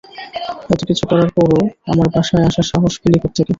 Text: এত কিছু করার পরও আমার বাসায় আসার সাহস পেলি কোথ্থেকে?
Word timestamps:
এত 0.69 0.81
কিছু 0.89 1.03
করার 1.09 1.29
পরও 1.37 1.61
আমার 1.87 2.07
বাসায় 2.15 2.45
আসার 2.49 2.65
সাহস 2.71 2.93
পেলি 3.01 3.17
কোথ্থেকে? 3.23 3.49